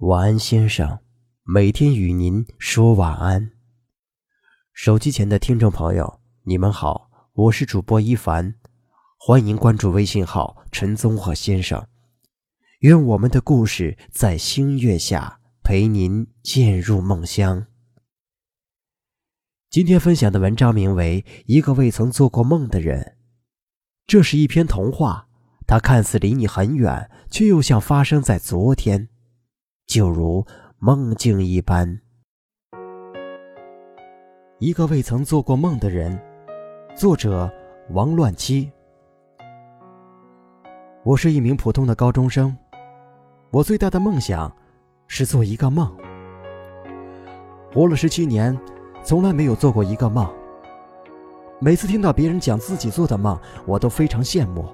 [0.00, 0.98] 晚安，先生。
[1.42, 3.52] 每天与您说晚安。
[4.74, 8.56] 手机前的听众朋友，你们好，我是主播一凡，
[9.16, 11.88] 欢迎关注微信号“陈宗和先生”。
[12.80, 17.66] 愿我们的故事在星月下陪您渐入梦乡。
[19.70, 23.00] 今天分享的文章名为《一个未曾做过梦的人》，
[24.06, 25.28] 这是一篇童话，
[25.66, 29.08] 它看似离你很远，却又像发生在昨天。
[29.86, 30.44] 就如
[30.78, 32.00] 梦境一般。
[34.58, 36.20] 一个未曾做过梦的人，
[36.96, 37.50] 作者
[37.90, 38.70] 王乱七。
[41.04, 42.54] 我是一名普通的高中生，
[43.50, 44.52] 我最大的梦想
[45.06, 45.96] 是做一个梦。
[47.72, 48.58] 活了十七年，
[49.04, 50.28] 从来没有做过一个梦。
[51.60, 54.66] 每次听到别人讲自己做的梦，我都非常羡慕。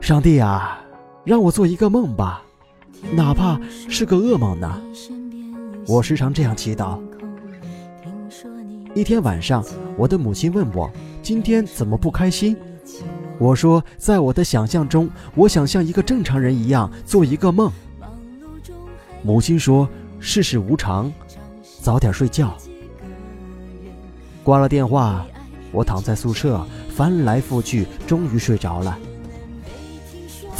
[0.00, 0.80] 上帝啊，
[1.24, 2.44] 让我做一个梦吧！
[3.12, 4.80] 哪怕是个噩梦呢，
[5.86, 6.98] 我时常这样祈祷。
[8.94, 9.64] 一天晚上，
[9.96, 10.90] 我的母亲问我
[11.22, 12.56] 今天怎么不开心。
[13.38, 17.72] 我说，在我的想象中，我想像一个正常人一样做一个梦。
[19.22, 19.88] 母亲说
[20.20, 21.12] ：“世事无常，
[21.80, 22.56] 早点睡觉。”
[24.44, 25.24] 挂了电话，
[25.72, 28.98] 我躺在宿舍翻来覆去，终于睡着了。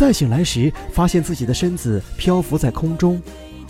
[0.00, 3.20] 再醒来时，发现自己的身子漂浮在空中，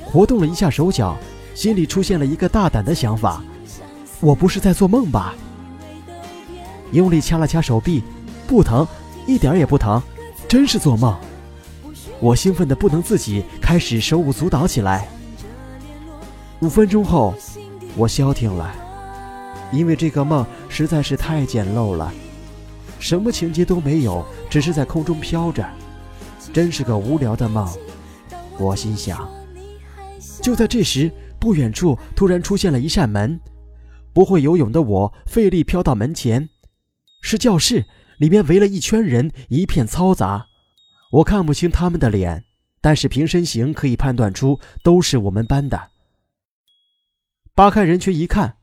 [0.04, 1.16] 活动了一下手脚，
[1.56, 3.42] 心里出现了一个大胆的想法：
[4.20, 5.34] 我不是在做梦吧？
[6.92, 8.04] 用力掐了掐手臂，
[8.46, 8.86] 不疼，
[9.26, 10.00] 一点也不疼，
[10.46, 11.18] 真是做梦！
[12.20, 15.08] 我兴奋的不能自己，开始手舞足蹈起来。
[16.60, 17.34] 五分钟后，
[17.96, 18.72] 我消停了，
[19.72, 22.12] 因为这个梦实在是太简陋了，
[23.00, 25.68] 什么情节都没有，只是在空中飘着。
[26.52, 27.68] 真是个无聊的梦，
[28.58, 29.28] 我心想。
[30.42, 33.38] 就在这时，不远处突然出现了一扇门。
[34.12, 36.48] 不会游泳的我费力飘到门前，
[37.22, 37.84] 是教室，
[38.18, 40.46] 里面围了一圈人，一片嘈杂。
[41.12, 42.44] 我看不清他们的脸，
[42.80, 45.90] 但是凭身形可以判断出都是我们班的。
[47.54, 48.56] 扒开人群一看，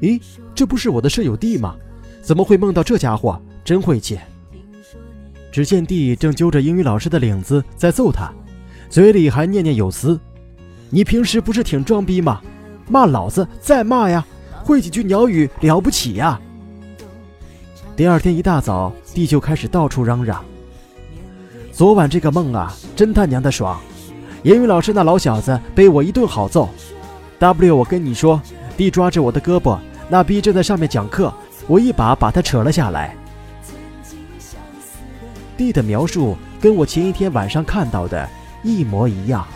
[0.00, 0.20] 咦，
[0.54, 1.76] 这不是我的舍友弟吗？
[2.22, 3.40] 怎么会梦到这家伙？
[3.64, 4.18] 真晦气。
[5.52, 8.30] 只见弟正揪着英语老师的领子在揍他，
[8.88, 10.18] 嘴里还念念有词
[10.90, 12.40] ：“你平时不是挺装逼吗？
[12.88, 14.24] 骂老子再骂呀，
[14.64, 16.40] 会几句鸟语了不起呀！”
[17.96, 20.44] 第二天一大早，弟就开始到处嚷嚷
[21.72, 23.78] ：“昨晚这个梦啊，真他娘的爽！
[24.42, 26.68] 英语老师那老小子被我一顿好揍。
[27.38, 28.40] W，我跟你说，
[28.76, 29.78] 弟抓着我的胳膊，
[30.08, 31.32] 那逼正在上面讲课，
[31.66, 33.16] 我一把把他扯了下来。”
[35.60, 38.26] 弟的描述跟我前一天晚上看到的
[38.62, 39.46] 一模一样。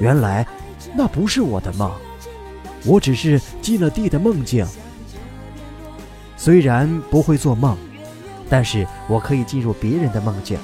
[0.00, 0.46] 原来
[0.94, 1.92] 那不是我的梦，
[2.86, 4.66] 我只是进了弟的梦境。
[6.38, 7.76] 虽然不会做梦，
[8.48, 10.58] 但是我可以进入别人的梦境。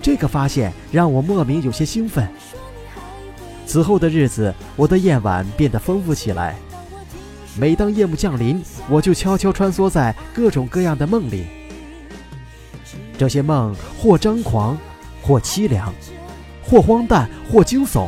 [0.00, 2.26] 这个发现让我莫名有些兴奋。
[3.66, 6.56] 此后的日子，我的夜晚变得丰富起来。
[7.54, 11.59] 每当夜幕降临，我就悄悄穿梭在各种各样的梦里。
[13.20, 14.78] 这些梦或张狂，
[15.20, 15.92] 或凄凉，
[16.64, 18.06] 或荒诞，或惊悚，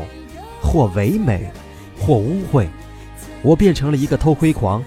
[0.62, 1.50] 或唯美，
[2.00, 2.66] 或污秽。
[3.42, 4.82] 我变成了一个偷窥狂。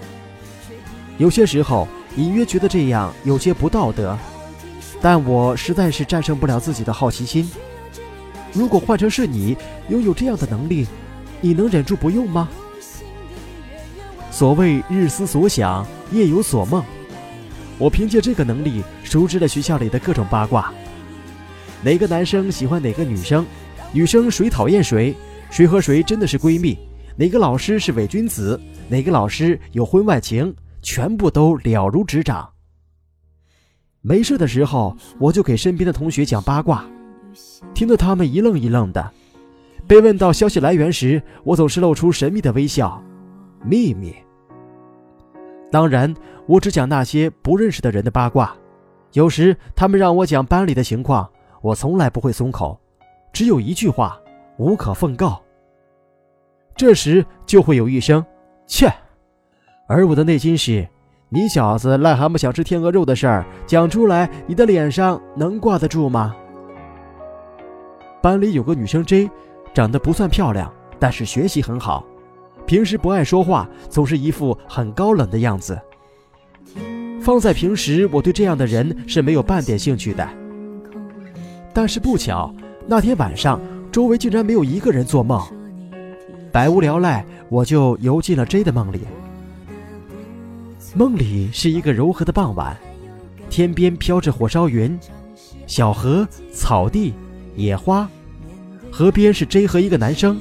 [1.16, 1.86] 有些时候，
[2.16, 4.18] 隐约觉得这样有些不道德，
[5.00, 7.48] 但我实在是战胜不了自己的好奇心。
[8.52, 9.56] 如果换成是你，
[9.90, 10.88] 拥有这样的能力，
[11.40, 12.48] 你能忍住不用吗？
[14.32, 16.82] 所谓日思所想，夜有所梦。
[17.78, 20.72] 我凭借这个能力，熟知了学校里的各种八卦：
[21.82, 23.44] 哪个男生喜欢哪个女生，
[23.92, 25.14] 女生谁讨厌谁，
[25.50, 26.78] 谁和谁真的是闺蜜，
[27.16, 32.48] 哪个老师是伪君子，哪个老师有婚外情，全部都了如指掌。
[34.00, 36.84] 没事的时候，我就给身边的同学讲八卦，
[37.74, 39.12] 听得他们一愣一愣的。
[39.86, 43.02] 被问到消息来源时，我总是露出神秘的微笑：
[43.62, 44.14] 秘密。
[45.76, 46.14] 当然，
[46.46, 48.56] 我只讲那些不认识的人的八卦。
[49.12, 51.28] 有时他们让我讲班里的情况，
[51.60, 52.80] 我从来不会松口，
[53.30, 54.18] 只有一句话：
[54.56, 55.38] 无可奉告。
[56.74, 58.24] 这时就会有一声
[58.66, 58.90] “切”，
[59.86, 60.88] 而我的内心是：
[61.28, 66.34] 你小子癞蛤蟆想吃天鹅肉的事儿讲出来，你的脸上能挂得住吗？
[68.22, 69.30] 班里有个女生 J，
[69.74, 72.02] 长得不算漂亮，但是学习很好。
[72.66, 75.78] 平时不爱说话，总是一副很高冷的样子。
[77.20, 80.28] 放在平时，我对这样的人是没有半点兴趣的。
[81.72, 82.54] 但是不巧，
[82.86, 83.60] 那天晚上
[83.92, 85.40] 周围竟然没有一个人做梦。
[86.52, 89.00] 百无聊赖，我就游进了 J 的梦里。
[90.94, 92.76] 梦里是一个柔和的傍晚，
[93.50, 94.98] 天边飘着火烧云，
[95.66, 97.12] 小河、草地、
[97.54, 98.08] 野花，
[98.90, 100.38] 河边是 J 和一个男生，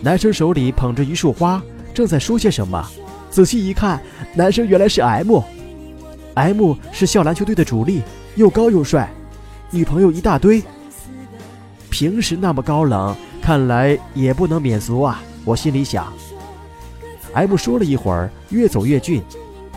[0.00, 1.60] 男生手里捧着一束花，
[1.92, 2.84] 正在说些什么。
[3.30, 4.00] 仔细一看，
[4.34, 8.02] 男生原来是 M，M 是校篮球队的主力，
[8.36, 9.10] 又高又帅，
[9.70, 10.62] 女朋友一大堆。
[11.90, 15.22] 平时那么高冷，看来也不能免俗啊！
[15.44, 16.12] 我心里想。
[17.32, 19.22] M 说了一会儿，越走越近，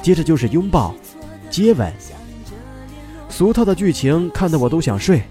[0.02, 0.94] 接着就是拥抱、
[1.50, 1.92] 接吻。
[3.28, 5.22] 俗套的剧情看得我都想睡。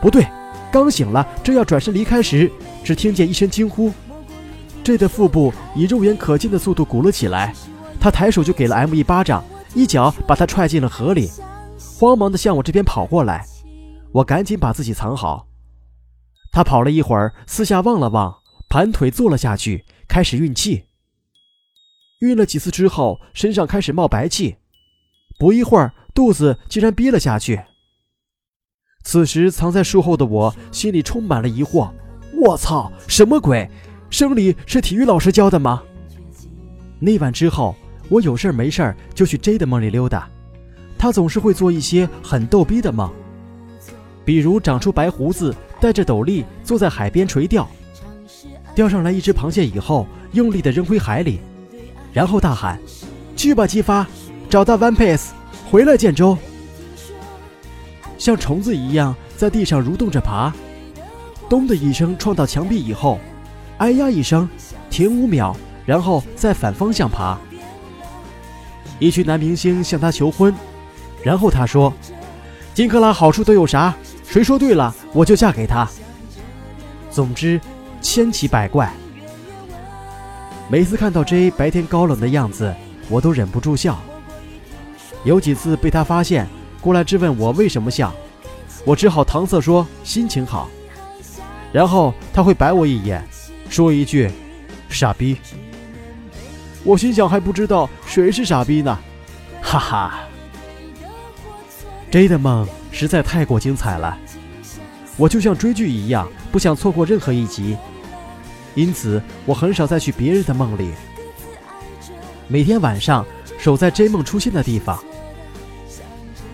[0.00, 0.26] 不对，
[0.70, 2.50] 刚醒了，正要转身离开时，
[2.84, 3.92] 只听见一声惊呼。
[4.84, 7.54] J 的腹部以肉眼可见的速度鼓了起来，
[8.00, 9.44] 他抬手就给了 M 一巴掌，
[9.74, 11.30] 一脚把他踹进了河里，
[11.98, 13.46] 慌忙的向我这边跑过来。
[14.12, 15.46] 我赶紧把自己藏好。
[16.50, 18.34] 他跑了一会儿，四下望了望，
[18.68, 20.84] 盘腿坐了下去，开始运气。
[22.20, 24.56] 运了几次之后，身上开始冒白气，
[25.38, 27.62] 不一会儿，肚子竟然憋了下去。
[29.04, 31.90] 此时，藏在树后的我心里充满了疑惑：
[32.42, 33.70] 我操，什么鬼？
[34.10, 35.80] 生理是体育老师教的吗？
[36.98, 37.72] 那晚之后，
[38.08, 40.28] 我有事没事就去 J 的梦里溜达，
[40.98, 43.08] 他总是会做一些很逗逼的梦，
[44.24, 45.54] 比如长出白胡子。
[45.80, 47.68] 戴着斗笠坐在海边垂钓，
[48.72, 51.40] 钓上来一只螃蟹以后，用力的扔回海里，
[52.12, 52.78] 然后大喊
[53.34, 54.06] ：“去吧，激发，
[54.48, 55.30] 找到 One Piece，
[55.68, 56.38] 回来见周。”
[58.16, 60.52] 像虫子一样在地上蠕动着爬，
[61.52, 63.18] 咚的一声撞到墙壁以后，
[63.76, 64.48] 哎呀一声，
[64.88, 65.54] 停五秒，
[65.84, 67.38] 然后再反方向爬。
[68.98, 70.54] 一群男明星向他求婚，
[71.22, 71.92] 然后他说
[72.72, 73.94] ：“金克拉好处都有啥？”
[74.24, 75.86] 谁说对了，我就嫁给他。
[77.10, 77.60] 总之，
[78.00, 78.90] 千奇百怪。
[80.70, 82.74] 每次看到 J 白天高冷的样子，
[83.10, 84.00] 我都忍不住笑。
[85.22, 86.48] 有几次被他发现，
[86.80, 88.10] 过来质问我为什么笑，
[88.86, 90.70] 我只好搪塞说心情好。
[91.72, 93.26] 然后他会白我一眼，
[93.68, 94.30] 说一句
[94.90, 95.36] “傻逼”。
[96.84, 98.98] 我心想还不知道谁是傻逼呢，
[99.62, 100.20] 哈哈。
[102.10, 102.68] J 的梦。
[102.94, 104.18] 实在太过精彩了，
[105.16, 107.74] 我就像追剧一样，不想错过任何一集，
[108.74, 110.90] 因此我很少再去别人的梦里。
[112.48, 113.24] 每天晚上
[113.58, 115.02] 守在 J 梦出现的地方，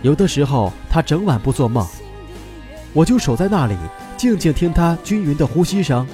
[0.01, 1.85] 有的时候他整晚不做梦，
[2.93, 3.77] 我就守在那里，
[4.19, 6.05] 静静听他均匀的呼吸声，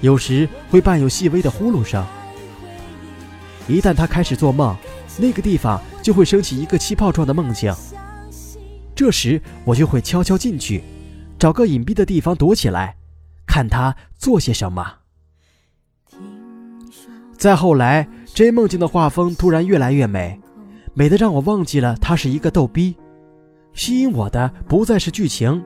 [0.00, 2.04] 有时会伴有细微的呼噜声。
[3.68, 4.74] 一旦他开始做梦，
[5.18, 7.72] 那个地方就会升起一个气泡状的梦境。
[8.94, 10.82] 这时我就会悄悄进去，
[11.38, 12.96] 找个隐蔽的地方躲起来，
[13.46, 14.94] 看他做些什么。
[17.36, 20.40] 再后来这梦境的画风突然越来越美，
[20.94, 22.96] 美得让我忘记了他是一个逗逼。
[23.74, 25.62] 吸引我的不再是剧情，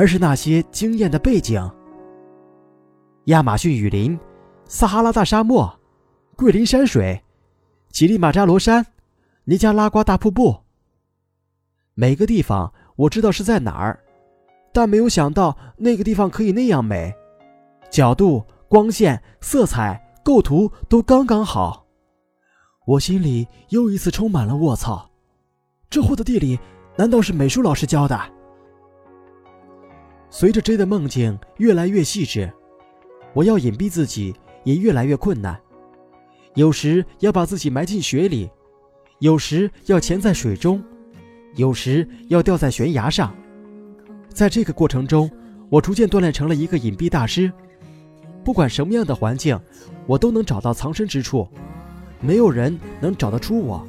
[0.00, 1.60] 而是那些惊艳的背景：
[3.24, 4.18] 亚马逊雨林、
[4.64, 5.70] 撒哈拉大沙漠、
[6.36, 7.22] 桂林山水、
[7.90, 8.86] 乞力马扎罗山、
[9.44, 10.56] 尼加拉瓜大瀑布。
[11.92, 14.00] 每个地方我知道是在哪儿，
[14.72, 17.14] 但没有想到那个地方可以那样美，
[17.90, 21.86] 角度、光线、色彩、构图都刚刚好。
[22.86, 25.10] 我心里又一次充满了卧槽，
[25.90, 26.58] 这货的地理
[26.96, 28.18] 难道是美术老师教的？
[30.30, 32.50] 随着 J 的梦境越来越细致，
[33.34, 34.34] 我要隐蔽自己
[34.64, 35.60] 也越来越困难。
[36.54, 38.48] 有时要把自己埋进雪里，
[39.18, 40.82] 有时要潜在水中。
[41.56, 43.34] 有时要吊在悬崖上，
[44.28, 45.28] 在这个过程中，
[45.68, 47.52] 我逐渐锻炼成了一个隐蔽大师。
[48.44, 49.58] 不管什么样的环境，
[50.06, 51.48] 我都能找到藏身之处，
[52.20, 53.84] 没有人能找得出我。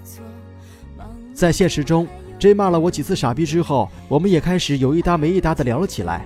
[1.35, 2.07] 在现实中
[2.41, 6.25] ，J 骂了我几次傻逼之后，我们也开始有一搭没一搭的聊了起来。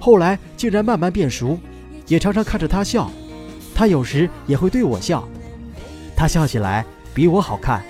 [0.00, 1.56] 后来竟然慢慢变熟，
[2.08, 3.08] 也常常看着他笑，
[3.72, 5.28] 他有时也会对我笑，
[6.16, 6.84] 他笑起来
[7.14, 7.84] 比我好看。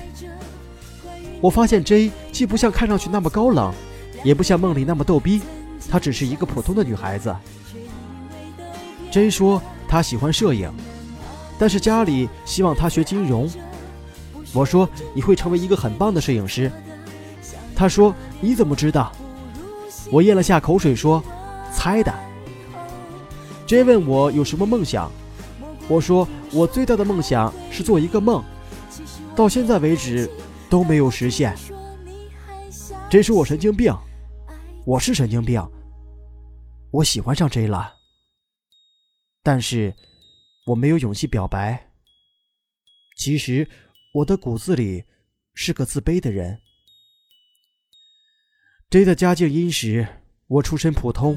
[1.41, 3.73] 我发现 J 既不像看上去那么高冷，
[4.23, 5.41] 也不像梦里那么逗逼，
[5.91, 7.35] 她只是一个普通的女孩子。
[9.11, 10.71] J 说她喜欢摄影，
[11.59, 13.51] 但是家里希望她学金融。
[14.53, 16.71] 我说你会成为一个很棒的摄影师。
[17.77, 19.13] 他说你怎么知道？
[20.11, 21.23] 我咽了下口水说
[21.73, 22.13] 猜的。
[23.67, 25.11] J 问我有什么梦想，
[25.89, 28.43] 我说我最大的梦想是做一个梦，
[29.35, 30.31] 到现在为止。
[30.71, 31.55] 都没有实现，
[33.09, 33.95] 这是我神经病，
[34.85, 35.63] 我是神经病，
[36.91, 37.95] 我喜欢上 J 了。
[39.41, 39.95] 但是
[40.67, 41.93] 我没有勇气表白。
[43.17, 43.69] 其实
[44.15, 45.05] 我的骨子里
[45.55, 46.59] 是个自卑的人。
[48.95, 50.07] J 的家境殷实，
[50.47, 51.37] 我出身普通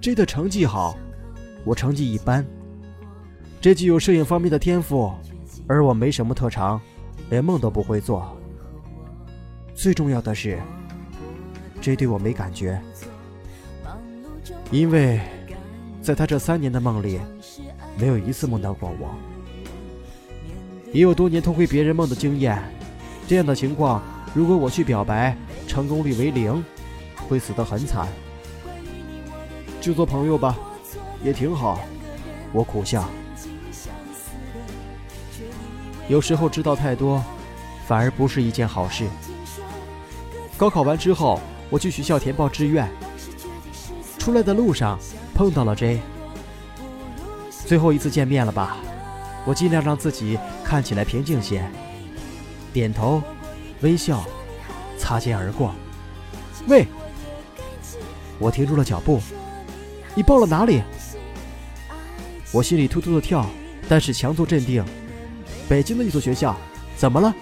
[0.00, 0.96] ；J 的成绩好，
[1.66, 2.42] 我成绩一般。
[3.60, 5.12] J 具有摄影方面的天赋，
[5.66, 6.80] 而我没什么特长，
[7.28, 8.34] 连梦都不会做。
[9.74, 10.58] 最重要的是
[11.82, 12.80] ，J 对我没感觉，
[14.70, 15.20] 因为
[16.00, 17.20] 在他这三年的梦里，
[17.98, 19.14] 没有一次梦到过我。
[20.90, 22.58] 也有多年偷窥别人梦的经验，
[23.28, 25.36] 这样的情况，如果我去表白，
[25.66, 26.64] 成功率为零，
[27.28, 28.08] 会死得很惨。
[29.80, 30.56] 就做朋友吧，
[31.22, 31.80] 也挺好。
[32.52, 33.08] 我苦笑。
[36.08, 37.22] 有时候知道太多，
[37.86, 39.04] 反而不是一件好事。
[40.56, 42.88] 高考完之后，我去学校填报志愿。
[44.18, 44.98] 出来的路上
[45.34, 46.00] 碰到了 J，
[47.66, 48.76] 最后一次见面了吧？
[49.44, 51.64] 我尽量让自己看起来平静些，
[52.72, 53.22] 点头，
[53.82, 54.24] 微笑，
[55.06, 55.72] 擦肩而过。
[56.66, 56.84] 喂，
[58.40, 59.20] 我停住了脚步。
[60.16, 60.82] 你报了哪里？
[62.50, 63.46] 我心里突突的跳，
[63.88, 64.84] 但是强作镇定。
[65.68, 66.56] 北京的一所学校，
[66.96, 67.32] 怎么了？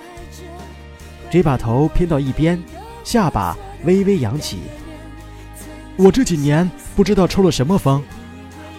[1.31, 2.63] 只把头偏到一边，
[3.03, 4.59] 下巴微微扬起。
[5.97, 8.05] 我这几年不知道抽了什么风，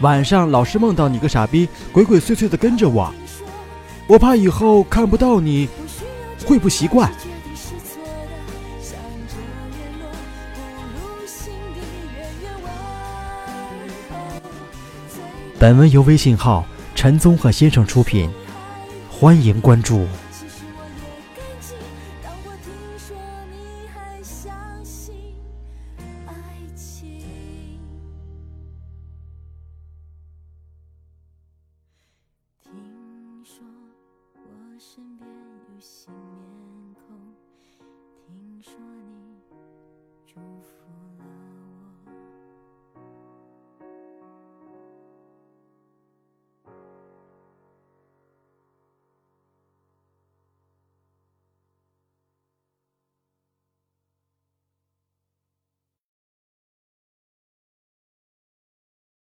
[0.01, 3.11] 晚上老是梦到你个傻逼鬼鬼祟祟的跟着我，
[4.05, 5.67] 我怕以后看不到你
[6.45, 7.11] 会不习惯。
[15.57, 18.29] 本文由微信号陈宗鹤先生出品。
[19.09, 20.05] 欢迎关注。
[32.61, 32.73] 听
[33.45, 33.63] 说
[34.33, 35.25] 我身边
[35.69, 37.15] 有新面孔，
[38.27, 38.94] 听说。